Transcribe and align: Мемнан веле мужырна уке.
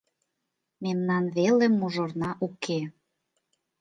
Мемнан 0.83 1.25
веле 1.37 1.67
мужырна 1.79 2.31
уке. 2.45 2.79